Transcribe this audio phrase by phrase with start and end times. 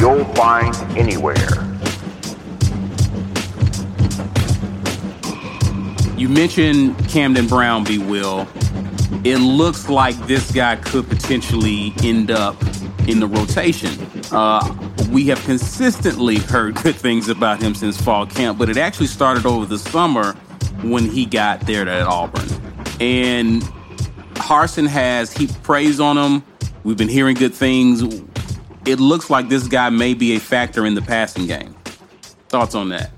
[0.00, 1.36] you'll find anywhere.
[6.16, 7.98] You mentioned Camden Brown, B.
[7.98, 8.48] Will.
[9.24, 12.56] It looks like this guy could potentially end up
[13.06, 13.90] in the rotation.
[14.32, 14.74] Uh,
[15.10, 19.44] we have consistently heard good things about him since fall camp, but it actually started
[19.44, 20.32] over the summer
[20.82, 22.48] when he got there at Auburn.
[23.00, 23.62] And
[24.34, 26.42] Harsin has he praised on him.
[26.84, 28.22] We've been hearing good things.
[28.86, 31.74] It looks like this guy may be a factor in the passing game.
[32.48, 33.10] Thoughts on that?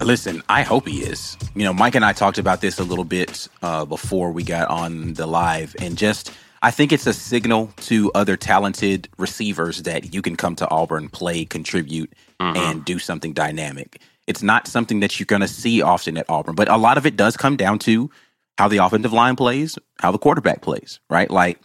[0.00, 1.36] Listen, I hope he is.
[1.54, 4.68] You know, Mike and I talked about this a little bit uh, before we got
[4.68, 10.12] on the live, and just I think it's a signal to other talented receivers that
[10.14, 12.56] you can come to Auburn, play, contribute, Mm-hmm.
[12.56, 14.02] and do something dynamic.
[14.26, 17.06] It's not something that you're going to see often at Auburn, but a lot of
[17.06, 18.10] it does come down to
[18.58, 21.30] how the offensive line plays, how the quarterback plays, right?
[21.30, 21.60] Like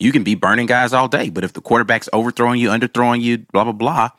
[0.00, 3.38] you can be burning guys all day, but if the quarterback's overthrowing you, underthrowing you,
[3.52, 4.10] blah blah blah,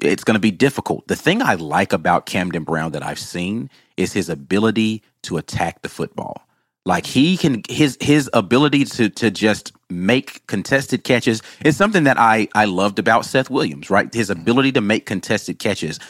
[0.00, 1.06] it's going to be difficult.
[1.08, 5.82] The thing I like about Camden Brown that I've seen is his ability to attack
[5.82, 6.46] the football.
[6.84, 12.18] Like he can his his ability to to just make contested catches is something that
[12.18, 14.12] I I loved about Seth Williams, right?
[14.12, 14.40] His mm-hmm.
[14.40, 16.00] ability to make contested catches.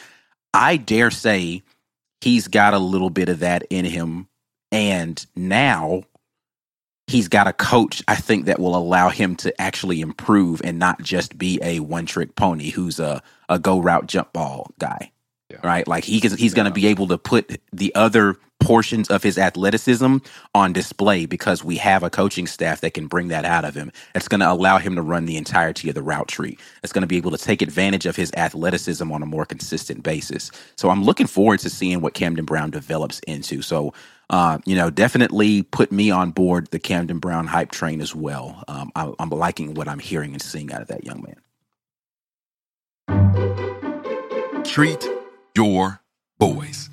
[0.55, 1.63] I dare say
[2.23, 4.29] he's got a little bit of that in him
[4.71, 6.05] and now
[7.13, 11.03] he's got a coach I think that will allow him to actually improve and not
[11.03, 15.13] just be a one trick pony who's a a go route jump ball guy.
[15.63, 15.87] Right?
[15.87, 19.39] Like he can, he's going to be able to put the other portions of his
[19.39, 20.19] athleticism
[20.55, 23.91] on display because we have a coaching staff that can bring that out of him.
[24.15, 26.57] It's going to allow him to run the entirety of the route tree.
[26.83, 30.03] It's going to be able to take advantage of his athleticism on a more consistent
[30.03, 30.51] basis.
[30.77, 33.63] So I'm looking forward to seeing what Camden Brown develops into.
[33.63, 33.93] So
[34.31, 38.65] uh, you know, definitely put me on board the Camden Brown hype train as well.
[38.67, 41.37] Um, I, I'm liking what I'm hearing and seeing out of that young man.
[44.65, 45.07] Treat
[45.57, 46.01] your
[46.39, 46.89] boys.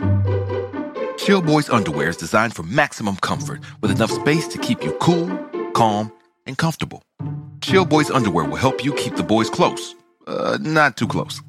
[1.18, 5.28] Chill Boys underwear is designed for maximum comfort with enough space to keep you cool,
[5.74, 6.12] calm,
[6.46, 7.02] and comfortable.
[7.62, 9.96] Chill Boys underwear will help you keep the boys close,
[10.28, 11.42] uh, not too close.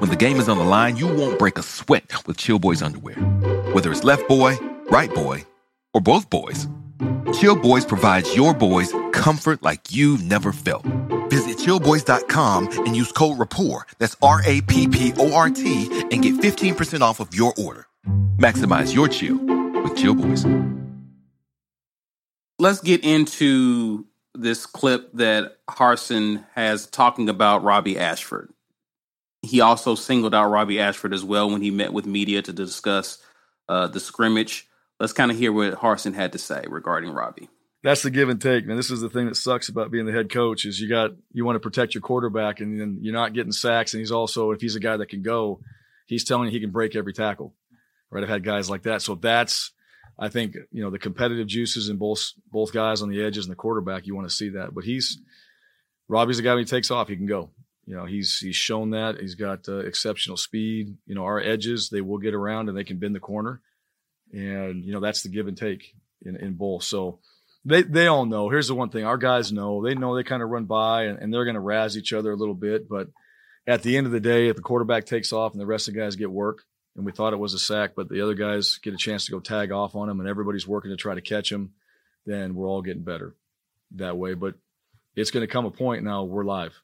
[0.00, 2.82] When the game is on the line, you won't break a sweat with Chill Boys
[2.82, 3.16] underwear.
[3.72, 4.56] Whether it's left boy,
[4.90, 5.44] right boy,
[5.94, 6.68] or both boys,
[7.32, 10.86] Chill Boys provides your boys comfort like you've never felt.
[11.30, 16.22] Visit chillboys.com and use code RAPPORT, that's R A P P O R T, and
[16.22, 17.86] get 15% off of your order.
[18.36, 20.44] Maximize your chill with Chill Boys.
[22.58, 28.52] Let's get into this clip that Harsin has talking about Robby Ashford.
[29.42, 33.18] He also singled out Robby Ashford as well when he met with media to discuss
[33.68, 34.68] uh, the scrimmage.
[34.98, 37.48] Let's kind of hear what Harsin had to say regarding Robby.
[37.82, 38.76] That's the give and take, man.
[38.76, 41.44] This is the thing that sucks about being the head coach is you got you
[41.44, 44.60] want to protect your quarterback and then you're not getting sacks and he's also if
[44.60, 45.60] he's a guy that can go,
[46.06, 47.54] he's telling you he can break every tackle.
[48.10, 48.22] Right?
[48.22, 49.00] I've had guys like that.
[49.00, 49.72] So that's
[50.18, 53.52] I think, you know, the competitive juices in both both guys on the edges and
[53.52, 54.74] the quarterback, you want to see that.
[54.74, 55.18] But he's
[56.06, 57.50] Robby's a guy when he takes off, he can go.
[57.86, 59.18] You know, he's he's shown that.
[59.18, 60.98] He's got uh, exceptional speed.
[61.06, 63.62] You know, our edges, they will get around and they can bend the corner.
[64.32, 66.84] And, you know, that's the give and take in, in both.
[66.84, 67.18] So
[67.64, 68.48] they they all know.
[68.48, 69.82] Here's the one thing: our guys know.
[69.82, 72.32] They know they kind of run by and, and they're going to razz each other
[72.32, 72.88] a little bit.
[72.88, 73.08] But
[73.66, 75.94] at the end of the day, if the quarterback takes off and the rest of
[75.94, 76.64] the guys get work,
[76.96, 79.32] and we thought it was a sack, but the other guys get a chance to
[79.32, 81.72] go tag off on him, and everybody's working to try to catch him,
[82.26, 83.34] then we're all getting better
[83.96, 84.34] that way.
[84.34, 84.54] But
[85.14, 86.80] it's going to come a point now we're live.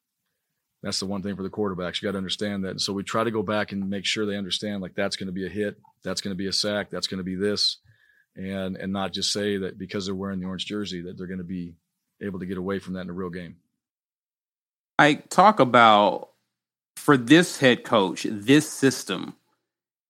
[0.82, 2.00] That's the one thing for the quarterbacks.
[2.00, 2.70] You got to understand that.
[2.70, 5.26] And so we try to go back and make sure they understand like that's going
[5.26, 7.78] to be a hit, that's going to be a sack, that's going to be this
[8.36, 11.38] and and not just say that because they're wearing the orange jersey that they're going
[11.38, 11.74] to be
[12.22, 13.56] able to get away from that in a real game.
[14.98, 16.30] I talk about
[16.96, 19.34] for this head coach, this system.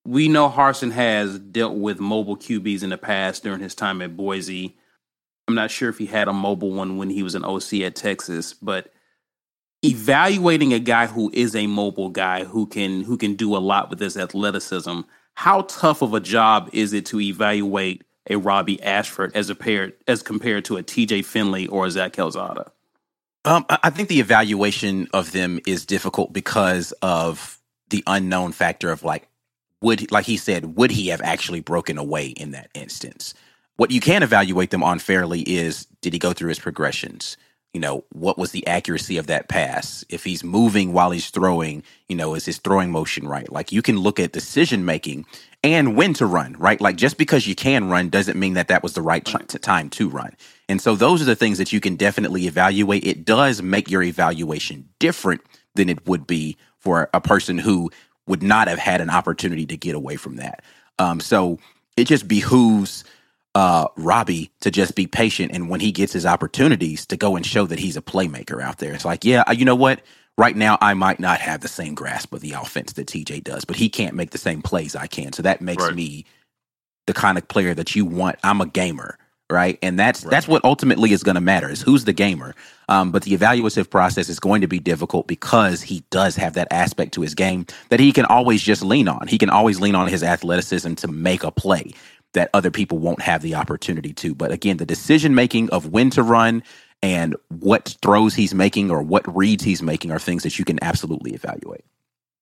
[0.04, 4.16] We know Harsin has dealt with mobile QBs in the past during his time at
[4.16, 4.76] Boise.
[5.48, 7.96] I'm not sure if he had a mobile one when he was an OC at
[7.96, 8.92] Texas, but
[9.84, 13.90] evaluating a guy who is a mobile guy who can who can do a lot
[13.90, 15.00] with his athleticism,
[15.34, 19.92] how tough of a job is it to evaluate a Robby Ashford as a pair
[20.06, 22.70] as compared to a TJ Finley or a Zach Calzada?
[23.44, 29.04] Um, I think the evaluation of them is difficult because of the unknown factor of
[29.04, 29.28] like,
[29.80, 33.34] would like he said, would he have actually broken away in that instance?
[33.76, 37.36] What you can evaluate them on fairly is did he go through his progressions?
[37.76, 40.02] You know, what was the accuracy of that pass?
[40.08, 43.52] If he's moving while he's throwing, you know, is his throwing motion right?
[43.52, 45.26] Like you can look at decision making
[45.62, 46.80] and when to run, right?
[46.80, 49.90] Like just because you can run doesn't mean that that was the right ch- time
[49.90, 50.34] to run.
[50.70, 53.04] And so those are the things that you can definitely evaluate.
[53.04, 55.42] It does make your evaluation different
[55.74, 57.90] than it would be for a person who
[58.26, 60.64] would not have had an opportunity to get away from that.
[60.98, 61.58] Um, so
[61.98, 63.04] it just behooves
[63.56, 67.46] uh, Robby to just be patient and when he gets his opportunities to go and
[67.46, 68.92] show that he's a playmaker out there.
[68.92, 70.02] It's like, yeah, you know what?
[70.38, 73.64] right now I might not have the same grasp of the offense that TJ does,
[73.64, 75.32] but he can't make the same plays I can.
[75.32, 75.94] So that makes right.
[75.94, 76.26] me
[77.06, 78.38] the kind of player that you want.
[78.44, 79.18] I'm a gamer,
[79.50, 79.78] right?
[79.80, 80.30] And that's right.
[80.30, 82.54] that's what ultimately is going to matter is who's the gamer.
[82.88, 86.68] Um, but the evaluative process is going to be difficult because he does have that
[86.70, 89.26] aspect to his game that he can always just lean on.
[89.26, 91.92] He can always lean on his athleticism to make a play
[92.36, 94.34] that other people won't have the opportunity to.
[94.34, 96.62] But again, the decision making of when to run,
[97.02, 100.78] and what throws he's making or what reads he's making are things that you can
[100.82, 101.84] absolutely evaluate.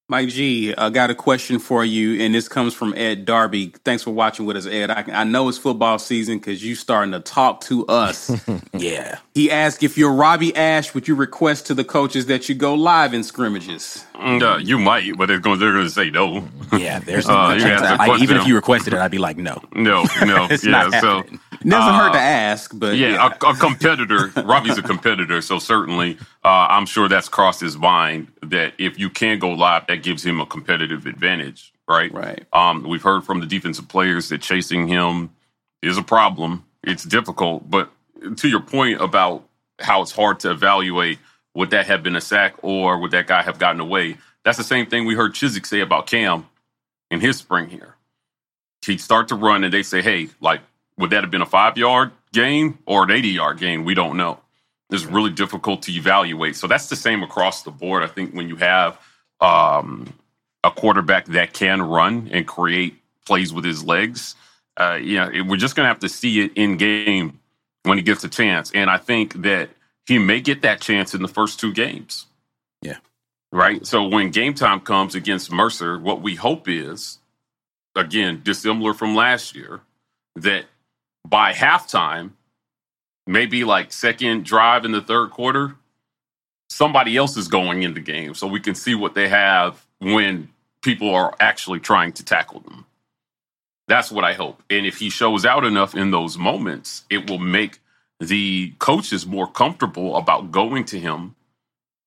[0.07, 3.73] Mike G, I got a question for you, and this comes from Ed Darby.
[3.87, 4.91] Thanks for watching with us, Ed.
[4.91, 8.31] I, I know it's football season because you starting to talk to us.
[8.75, 9.17] yeah.
[9.33, 12.75] He asked if you're Robby Ash, would you request to the coaches that you go
[12.75, 14.05] live in scrimmages?
[14.17, 16.47] Mm, uh, you might, but they're going they're to say no.
[16.77, 20.49] Yeah, there's uh, like, even if you requested it, I'd be like, no, no, no.
[20.63, 23.31] yeah, so it doesn't uh, hurt to ask, but yeah, yeah.
[23.43, 24.31] A, a, competitor.
[24.45, 29.11] Robby's a competitor, so certainly, uh, I'm sure that's crossed his mind that if you
[29.11, 32.13] can go live, that gives him a competitive advantage, right?
[32.13, 32.45] Right.
[32.53, 35.31] Um, we've heard from the defensive players that chasing him
[35.83, 36.65] is a problem.
[36.83, 37.91] It's difficult, but
[38.39, 39.45] to your point about
[39.79, 41.19] how it's hard to evaluate
[41.55, 44.17] would that have been a sack or would that guy have gotten away?
[44.45, 46.49] That's the same thing we heard Chizik say about Cam
[47.13, 47.95] in his spring here.
[48.85, 50.61] He'd start to run and they say, hey, like
[50.99, 53.85] would that have been a five yard gain or an 80 yard gain?
[53.85, 54.41] We don't know.
[54.91, 56.57] It's really difficult to evaluate.
[56.57, 58.03] So that's the same across the board.
[58.03, 58.99] I think when you have
[59.45, 60.13] um,
[60.63, 62.97] a quarterback that can run and create
[63.27, 64.35] plays with his legs,
[64.77, 67.39] uh, you know, we're just going to have to see it in game
[67.83, 68.73] when he gets a chance.
[68.75, 69.69] And I think that
[70.07, 72.27] he may get that chance in the first two games.
[72.83, 72.97] Yeah.
[73.53, 73.87] Right.
[73.87, 77.19] So when game time comes against Mercer, what we hope is,
[77.95, 79.81] again, dissimilar from last year,
[80.37, 80.65] that
[81.27, 82.33] by halftime,
[83.27, 85.77] maybe like second drive in the third quarter,
[86.75, 90.49] somebody else is going in the game so we can see what they have when
[90.83, 92.85] people are actually trying to tackle them.
[93.87, 94.61] That's what I hope.
[94.69, 97.79] And if he shows out enough in those moments, it will make
[98.19, 101.37] the coaches more comfortable about going to him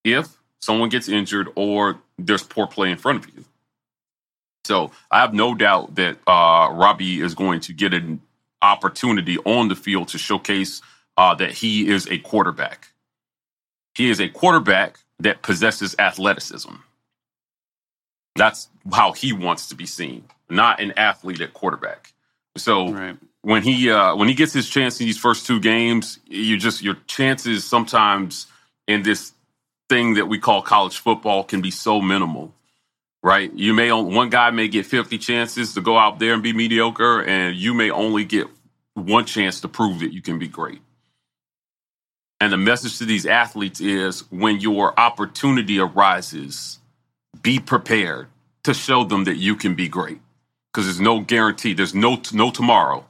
[0.03, 3.45] if someone gets injured or there's poor play in front of you.
[4.65, 8.19] So I have no doubt that uh, Robby is going to get an
[8.61, 10.81] opportunity on the field to showcase
[11.15, 12.89] uh, that he is a quarterback.
[13.97, 16.73] He is a quarterback that possesses athleticism.
[18.35, 22.13] That's how he wants to be seen, not an athlete at quarterback.
[22.55, 23.17] So right.
[23.41, 26.83] when he uh, when he gets his chance in these first two games, you just
[26.83, 28.45] your chances sometimes
[28.87, 29.33] in this
[29.89, 32.53] thing that we call college football can be so minimal
[33.23, 33.51] right?
[33.53, 37.21] You may one guy may get 50 chances to go out there and be mediocre,
[37.21, 38.47] and you may only get
[38.93, 40.79] one chance to prove that you can be great.
[42.41, 46.79] And the message to these athletes is when your opportunity arises,
[47.41, 48.27] be prepared
[48.63, 50.19] to show them that you can be great.
[50.73, 53.05] Because there's no guarantee, there's no no tomorrow.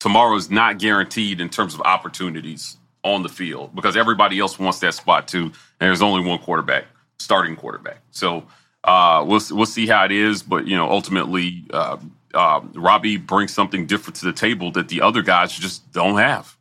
[0.00, 4.80] tomorrow is not guaranteed in terms of opportunities on the field because everybody else wants
[4.80, 6.86] that spot too, and there's only one quarterback,
[7.20, 8.02] starting quarterback.
[8.12, 8.44] So
[8.84, 11.98] uh, we'll we'll see how it is, but you know, ultimately, uh,
[12.34, 16.57] uh, Robby brings something different to the table that the other guys just don't have.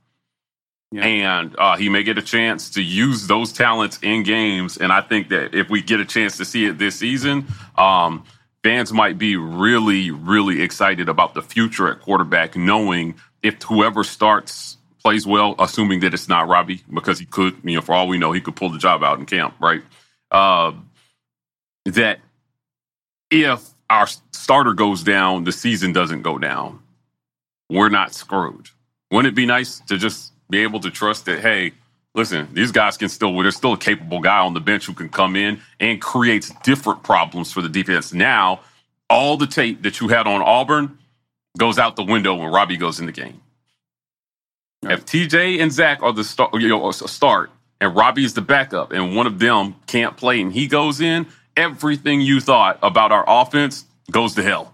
[0.91, 1.06] Yeah.
[1.06, 4.77] And uh, he may get a chance to use those talents in games.
[4.77, 7.46] And I think that if we get a chance to see it this season,
[7.77, 8.24] um,
[8.63, 14.77] fans might be really, really excited about the future at quarterback, knowing if whoever starts
[15.01, 18.17] plays well, assuming that it's not Robby, because he could, you know, for all we
[18.17, 19.82] know, he could pull the job out in camp, right?
[20.32, 20.72] Uh,
[21.86, 22.20] that
[23.29, 26.79] if our starter goes down, the season doesn't go down.
[27.70, 28.70] We're not screwed.
[29.12, 31.74] Wouldn't it be nice to just be able to trust that, hey,
[32.16, 35.10] listen, these guys can still, there's still a capable guy on the bench who can
[35.10, 38.13] come in and creates different problems for the defense.
[38.13, 38.62] Now,
[39.10, 40.98] all the tape that you had on Auburn
[41.58, 43.42] goes out the window when Robby goes in the game.
[44.84, 49.16] If TJ and Zach are the start, you know, start, and Robby's the backup, and
[49.16, 53.86] one of them can't play, and he goes in, everything you thought about our offense
[54.12, 54.74] goes to hell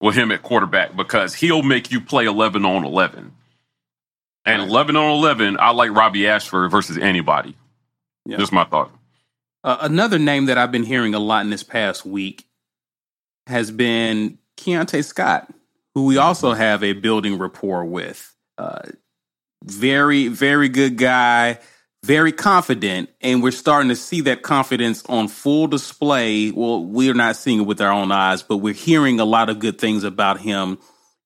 [0.00, 3.32] with him at quarterback because he'll make you play 11 on 11.
[4.44, 7.54] And 11 on 11, I like Robby Ashford versus anybody.
[8.24, 8.38] Yeah.
[8.38, 8.90] Just my thought.
[9.64, 12.46] Uh, another name that I've been hearing a lot in this past week
[13.46, 15.52] has been Keionte Scott,
[15.94, 18.34] who we also have a building rapport with.
[18.56, 18.82] Uh,
[19.64, 21.58] very, very good guy,
[22.04, 26.50] very confident, and we're starting to see that confidence on full display.
[26.50, 29.58] Well, we're not seeing it with our own eyes, but we're hearing a lot of
[29.58, 30.78] good things about him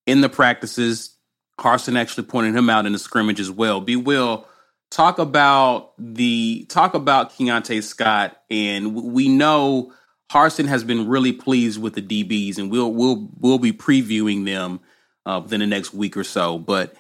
[0.07, 1.12] in the practices,
[1.59, 3.81] Harsin actually pointed him out in the scrimmage as well.
[3.81, 4.47] Be Will,
[4.91, 9.93] talk about the talk about Keionte Scott, and we know
[10.31, 14.81] Harsin has been really pleased with the DBs, and we'll we'll we'll be previewing them
[15.27, 16.59] uh, within the next week or so.
[16.59, 16.95] But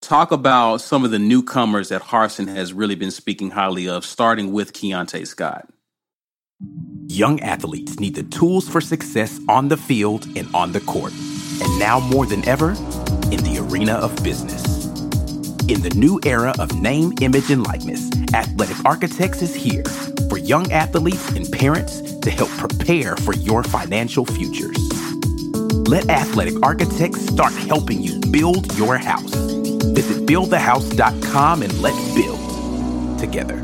[0.00, 4.52] talk about some of the newcomers that Harsin has really been speaking highly of, starting
[4.52, 5.68] with Keionte Scott.
[7.08, 11.78] Young athletes need the tools for success on the field and on the court, and
[11.78, 12.76] now more than ever
[13.32, 14.84] in the arena of business.
[15.66, 19.84] In the new era of name, image, and likeness, Athletic Architects is here
[20.28, 24.76] for young athletes and parents to help prepare for your financial futures.
[25.88, 29.34] Let Athletic Architects start helping you build your house.
[29.94, 33.56] Visit buildthehouse.com and let's build together.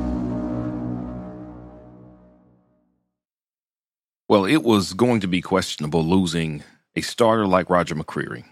[4.29, 6.63] Well, it was going to be questionable losing
[6.97, 8.45] a starter like Roger McCreary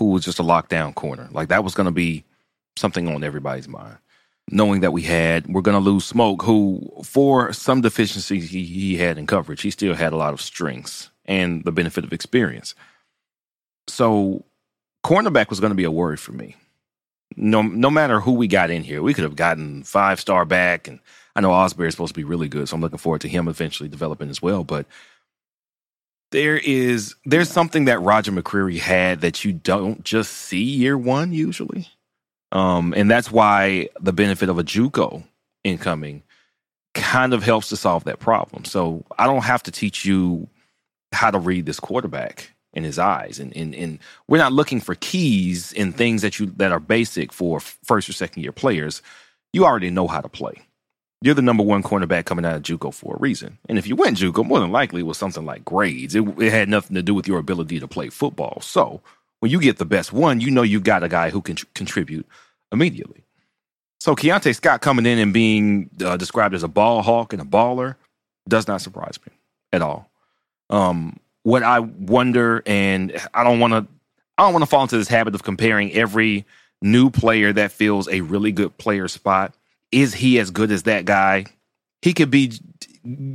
[0.00, 1.28] who was just a lockdown corner.
[1.30, 2.24] Like that was going to be
[2.74, 3.98] something on everybody's mind.
[4.50, 8.96] Knowing that we had, we're going to lose Smoke, who, for some deficiencies he, he
[8.96, 12.74] had in coverage, he still had a lot of strengths and the benefit of experience.
[13.88, 14.42] So,
[15.04, 16.56] cornerback was going to be a worry for me.
[17.36, 20.88] No, no matter who we got in here, we could have gotten five star back,
[20.88, 20.98] and
[21.36, 23.48] I know Ausberry is supposed to be really good, so I'm looking forward to him
[23.48, 24.64] eventually developing as well.
[24.64, 24.86] But
[26.30, 31.32] there is there's something that Roger McCreary had that you don't just see year one
[31.32, 31.88] usually.
[32.52, 35.22] Um, and that's why the benefit of a JUCO
[35.62, 36.22] incoming
[36.94, 38.64] kind of helps to solve that problem.
[38.64, 40.48] So I don't have to teach you
[41.12, 43.38] how to read this quarterback in his eyes.
[43.38, 47.32] And, and, and we're not looking for keys in things that you that are basic
[47.32, 49.02] for first or second year players.
[49.52, 50.62] You already know how to play
[51.22, 53.58] you're the number one cornerback coming out of JUCO for a reason.
[53.68, 56.14] And if you went JUCO, more than likely it was something like grades.
[56.14, 58.60] It, it, had nothing to do with your ability to play football.
[58.62, 59.02] So
[59.40, 61.66] when you get the best one, you know you got a guy who can tr-
[61.74, 62.26] contribute
[62.72, 63.24] immediately.
[63.98, 67.44] So Keionte Scott coming in and being uh, described as a ball hawk and a
[67.44, 67.96] baller
[68.48, 69.32] does not surprise me
[69.74, 70.10] at all.
[70.70, 73.86] Um, what I wonder, and I don't want to,
[74.38, 76.46] I don't want to fall into this habit of comparing every
[76.80, 79.54] new player that fills a really good player spot
[79.92, 81.46] is he as good as that guy?
[82.02, 82.52] He could be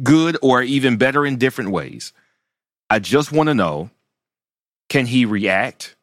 [0.04, 2.14] good or even better in different ways.
[2.90, 3.90] I just want to know
[4.90, 5.96] can he react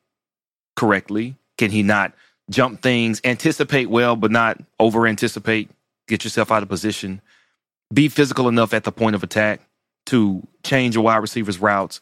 [0.77, 1.37] correctly?
[1.59, 2.13] Can he not
[2.51, 5.71] jump things, anticipate well, but not over anticipate,
[6.09, 7.21] get yourself out of position,
[7.93, 9.61] be physical enough at the point of attack
[10.07, 12.01] to change a wide receiver's routes?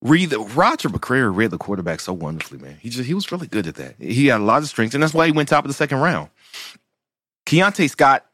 [0.00, 2.76] Read the Roger McCreary read the quarterback so wonderfully, man.
[2.80, 3.94] He just he was really good at that.
[3.98, 5.98] He had a lot of strengths, and that's why he went top of the second
[5.98, 6.28] round.
[7.46, 8.24] Keionte Scott,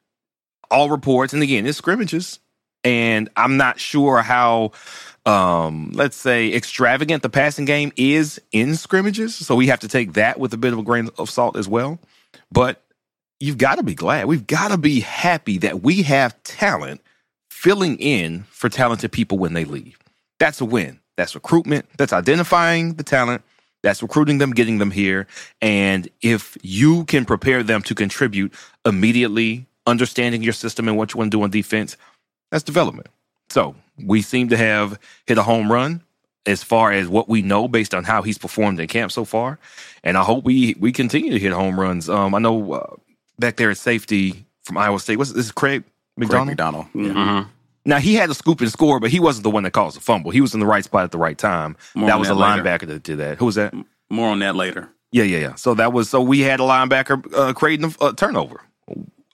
[0.70, 2.38] all reports, and again, it's scrimmages,
[2.84, 4.72] and I'm not sure how,
[5.26, 9.34] um, let's say, extravagant the passing game is in scrimmages.
[9.34, 11.68] So we have to take that with a bit of a grain of salt as
[11.68, 11.98] well.
[12.52, 12.82] But
[13.38, 14.26] you've got to be glad.
[14.26, 17.00] We've got to be happy that we have talent
[17.50, 19.98] filling in for talented people when they leave.
[20.38, 21.00] That's a win.
[21.16, 21.86] That's recruitment.
[21.98, 23.42] That's identifying the talent
[23.82, 25.26] That's recruiting them, getting them here.
[25.62, 28.52] And if you can prepare them to contribute
[28.84, 31.96] immediately, understanding your system and what you want to do on defense,
[32.50, 33.08] that's development.
[33.50, 36.02] So we seem to have hit a home run
[36.46, 39.58] as far as what we know based on how he's performed in camp so far.
[40.02, 42.08] And I hope we we continue to hit home runs.
[42.08, 42.96] Um, I know uh,
[43.38, 45.46] back there at safety from Iowa State, what's this?
[45.46, 45.84] Is Craig
[46.16, 46.48] McDonald.
[46.48, 46.86] Craig McDonald.
[46.94, 47.12] Yeah.
[47.12, 47.48] Mm-hmm.
[47.86, 50.00] Now he had a scoop and score, but he wasn't the one that caused the
[50.00, 50.30] fumble.
[50.30, 51.76] He was in the right spot at the right time.
[51.94, 52.62] More that was that a later.
[52.62, 53.38] linebacker that did that.
[53.38, 53.74] Who was that?
[54.10, 54.90] More on that later.
[55.12, 55.54] Yeah, yeah, yeah.
[55.54, 58.60] So that was so we had a linebacker uh, creating a uh, turnover.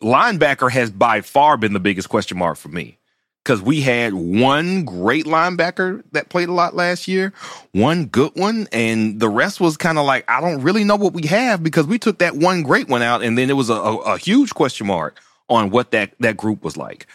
[0.03, 2.99] Linebacker has by far been the biggest question mark for me
[3.47, 7.33] because we had one great linebacker that played a lot last year,
[7.71, 11.13] one good one, and the rest was kind of like I don't really know what
[11.13, 13.75] we have because we took that one great one out, and then it was a,
[13.75, 17.07] a, a huge question mark on what that that group was like.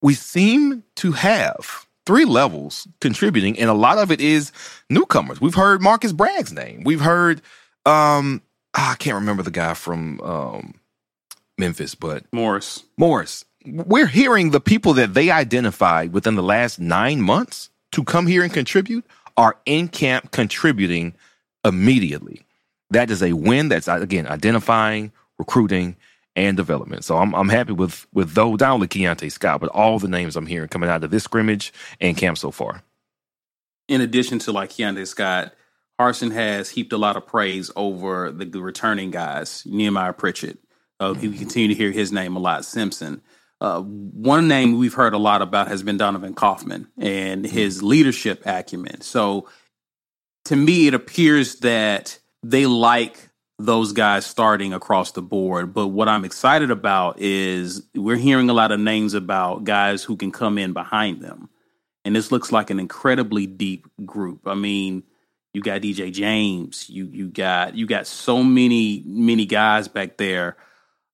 [0.00, 4.52] We seem to have three levels contributing, and a lot of it is
[4.88, 5.40] newcomers.
[5.40, 6.84] We've heard Marcus Bragg's name.
[6.84, 7.42] We've heard
[7.84, 8.42] um
[8.74, 10.74] ah, I can't remember the guy from um
[11.58, 12.84] Memphis, but Morris.
[12.96, 13.44] Morris.
[13.66, 18.42] We're hearing the people that they identified within the last nine months to come here
[18.42, 19.04] and contribute
[19.36, 21.14] are in camp contributing
[21.64, 22.42] immediately.
[22.90, 23.68] That is a win.
[23.68, 25.96] That's again identifying, recruiting,
[26.36, 27.04] and development.
[27.04, 30.36] So I'm I'm happy with with those not only Keionte Scott, but all the names
[30.36, 32.82] I'm hearing coming out of this scrimmage and camp so far.
[33.88, 35.54] in addition to like Keionte Scott,
[36.00, 40.58] Harsin has heaped a lot of praise over the, the returning guys, Nehemiah Pritchett.
[41.00, 42.64] Uh, We continue to hear his name a lot.
[42.64, 43.22] Simpson.
[43.60, 48.42] Uh, one name we've heard a lot about has been Donovan Kaufman and his leadership
[48.44, 49.00] acumen.
[49.02, 49.48] So,
[50.46, 53.28] to me, it appears that they like
[53.60, 55.72] those guys starting across the board.
[55.72, 60.16] But what I'm excited about is we're hearing a lot of names about guys who
[60.16, 61.48] can come in behind them
[62.04, 64.46] and this looks like an incredibly deep group.
[64.46, 65.04] I mean,
[65.54, 70.56] you got DJ James, you you got you got so many many guys back there.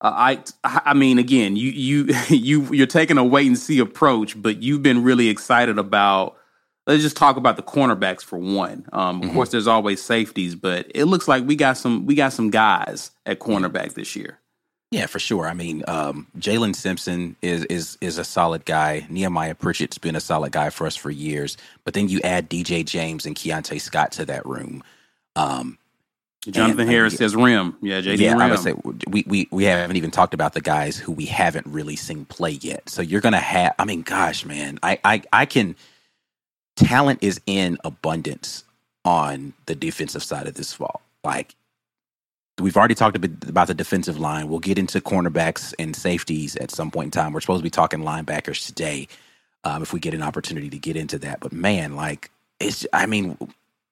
[0.00, 4.40] Uh, I I mean, again, you you you you're taking a wait and see approach,
[4.40, 6.36] but you've been really excited about.
[6.86, 8.86] Let's just talk about the cornerbacks for one.
[8.94, 12.32] Um, of course, there's always safeties, but it looks like we got some we got
[12.32, 14.38] some guys at cornerback this year.
[14.90, 15.46] Yeah, for sure.
[15.46, 19.06] I mean, um, Jaylin Simpson is is is a solid guy.
[19.10, 21.58] Nehemiah Pritchett's been a solid guy for us for years.
[21.84, 24.82] But then you add DJ James and Keionte Scott to that room.
[25.36, 25.76] Um,
[26.50, 27.76] Jonathan and- Harris says rim.
[27.82, 28.40] Yeah, JD yeah, rim.
[28.40, 28.74] I would say
[29.06, 32.52] we, we we haven't even talked about the guys who we haven't really seen play
[32.52, 32.88] yet.
[32.88, 33.74] So you're gonna have.
[33.78, 35.76] I mean, gosh, man, I I I can.
[36.76, 38.64] Talent is in abundance
[39.04, 41.02] on the defensive side of this fall.
[41.24, 41.54] Like
[42.60, 44.48] we've already talked a bit about the defensive line.
[44.48, 47.32] We'll get into cornerbacks and safeties at some point in time.
[47.32, 49.08] We're supposed to be talking linebackers today,
[49.64, 51.40] um, if we get an opportunity to get into that.
[51.40, 52.30] But man, like
[52.60, 52.86] it's.
[52.92, 53.36] I mean,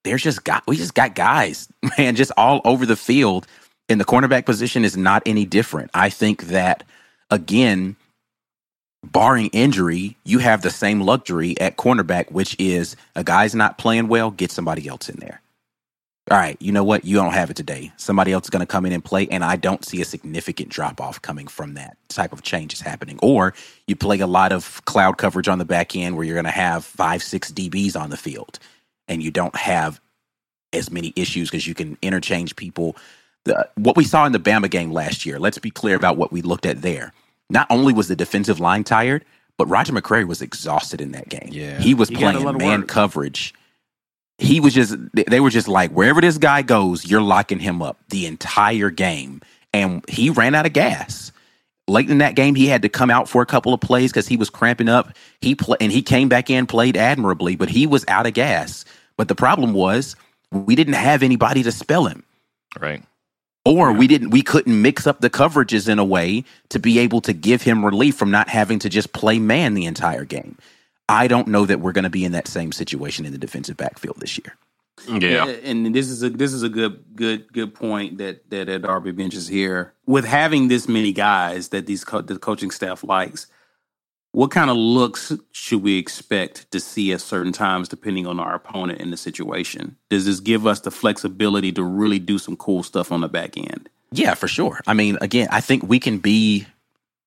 [0.07, 3.47] there's just got we just got guys, man, just all over the field.
[3.89, 5.91] And the cornerback position is not any different.
[5.95, 6.85] I think that
[7.31, 7.97] again,
[9.05, 14.09] barring injury, you have the same luxury at cornerback, which is a guy's not playing
[14.09, 15.41] well, get somebody else in there.
[16.29, 17.05] All right, you know what?
[17.05, 17.93] You don't have it today.
[17.99, 20.71] Somebody else is going to come in and play, and I don't see a significant
[20.71, 23.17] drop off coming from that type of changes happening.
[23.23, 23.55] Or
[23.87, 26.51] you play a lot of cloud coverage on the back end where you're going to
[26.51, 28.59] have five, six DBs on the field,
[29.09, 30.01] and you don't have
[30.73, 32.97] as many issues because you can interchange people.
[33.45, 36.33] The, what we saw in the Bama game last year, let's be clear about what
[36.33, 37.13] we looked at there.
[37.49, 39.25] Not only was the defensive line tired,
[39.57, 41.49] but Roger McCreary was exhausted in that game.
[41.51, 41.79] Yeah.
[41.81, 42.89] He was He playing man work.
[42.89, 43.55] coverage.
[44.39, 47.99] He was just, they were just like, wherever this guy goes, you're locking him up
[48.11, 49.41] the entire game.
[49.73, 51.33] And he ran out of gas.
[51.89, 54.27] Late in that game, he had to come out for a couple of plays because
[54.27, 55.17] he was cramping up.
[55.41, 58.85] He play, and he came back in, played admirably, but he was out of gas.
[59.17, 60.17] But the problem was
[60.51, 62.23] we didn't have anybody to spell him
[62.79, 63.03] Right.
[63.65, 67.21] or we didn't we couldn't mix up the coverages in a way to be able
[67.23, 70.59] to give him relief from not having to just play man the entire game
[71.09, 73.77] i don't know that we're going to be in that same situation in the defensive
[73.79, 74.57] backfield this year
[75.09, 75.47] Yeah.
[75.47, 79.13] and this is a this is a good good good point that that Ed Darby
[79.13, 79.93] benches here.
[80.07, 83.47] With having this many guys that these co- the coaching staff likes,
[84.37, 88.55] what kind of looks should we expect to see at certain times, depending on our
[88.55, 89.97] opponent and the situation?
[90.11, 93.57] Does this give us the flexibility to really do some cool stuff on the back
[93.57, 93.89] end?
[94.13, 94.81] yeah for sure.
[94.87, 96.67] I mean again i think we can be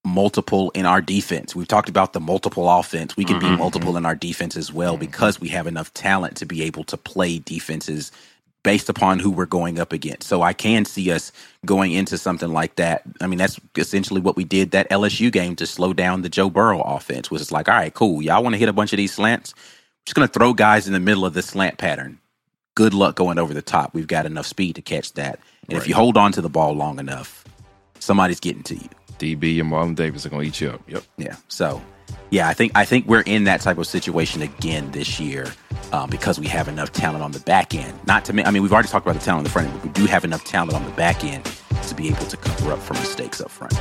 [0.06, 1.56] multiple in our defense.
[1.56, 3.17] We've talked about the multiple offense.
[3.17, 3.58] We can be mm-hmm.
[3.58, 5.02] multiple in our defense as well mm-hmm.
[5.02, 8.12] because we have enough talent to be able to play defenses
[8.63, 10.28] based upon who we're going up against.
[10.28, 11.32] So I can see us
[11.65, 13.04] going into something like that.
[13.22, 16.50] I mean, that's essentially what we did that LSU game to slow down the Joe
[16.50, 17.32] Burrow offense.
[17.32, 19.54] Was it's like, all right, cool, y'all want to hit a bunch of these slants?
[20.06, 22.19] just going to throw guys in the middle of the slant pattern.
[22.74, 23.93] good luck going over the top.
[23.93, 25.39] We've got enough speed to catch that.
[25.67, 27.43] And if you hold on to the ball long enough,
[28.00, 28.89] somebody's getting to you.
[29.19, 30.82] DB and Marlon Davis are going to eat you up.
[30.88, 31.04] Yep.
[31.17, 31.36] Yeah.
[31.48, 31.82] So,
[32.32, 35.48] yeah, I think I think we're in that type of situation again this year
[35.91, 37.93] um, because we have enough talent on the back end.
[38.06, 39.78] Not to, me- I mean, we've already talked about the talent on the front end,
[39.78, 41.43] but we do have enough talent on the back end
[41.88, 43.74] to be able to cover up for mistakes up front.